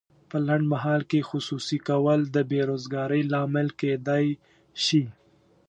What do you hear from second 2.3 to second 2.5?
د